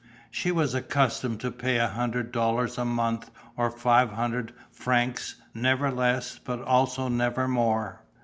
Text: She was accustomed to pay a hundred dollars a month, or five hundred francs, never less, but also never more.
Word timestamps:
She 0.31 0.51
was 0.51 0.73
accustomed 0.73 1.41
to 1.41 1.51
pay 1.51 1.77
a 1.77 1.87
hundred 1.87 2.31
dollars 2.31 2.79
a 2.79 2.85
month, 2.85 3.29
or 3.55 3.69
five 3.69 4.13
hundred 4.13 4.51
francs, 4.71 5.35
never 5.53 5.91
less, 5.91 6.39
but 6.39 6.59
also 6.59 7.07
never 7.07 7.47
more. 7.47 8.01